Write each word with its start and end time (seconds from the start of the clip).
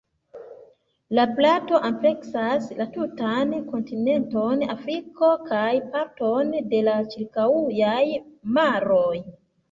La 1.17 1.23
plato 1.39 1.79
ampleksas 1.89 2.63
la 2.79 2.87
tutan 2.95 3.51
kontinenton 3.73 4.63
Afriko 4.75 5.29
kaj 5.49 5.67
parton 5.97 6.49
de 6.71 6.79
la 6.87 6.95
ĉirkaŭaj 7.13 8.01
maroj. 8.57 9.13